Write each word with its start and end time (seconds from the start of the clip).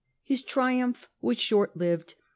His 0.23 0.41
triumph 0.41 1.07
was 1.21 1.37
short 1.39 1.77
lived. 1.77 2.15